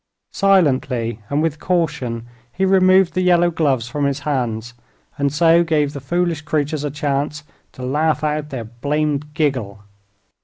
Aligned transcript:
Silently 0.31 1.19
and 1.29 1.43
with 1.43 1.59
caution 1.59 2.25
he 2.51 2.65
removed 2.65 3.13
the 3.13 3.21
yellow 3.21 3.51
gloves 3.51 3.87
from 3.87 4.05
his 4.05 4.21
hands, 4.21 4.73
and 5.19 5.31
so 5.31 5.63
gave 5.63 5.93
the 5.93 6.01
foolish 6.01 6.41
creatures 6.41 6.83
a 6.83 6.89
chance 6.89 7.43
"to 7.71 7.83
laugh 7.83 8.23
out 8.23 8.49
their 8.49 8.65
blamed 8.65 9.31
giggle." 9.35 9.83